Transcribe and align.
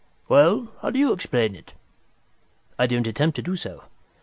"Well, 0.27 0.69
how 0.81 0.89
do 0.89 0.97
you 0.97 1.13
explain 1.13 1.55
it?" 1.55 1.73
"I 2.79 2.87
don't 2.87 3.05
attempt 3.05 3.35
to 3.35 3.43
do 3.43 3.55
so. 3.55 3.83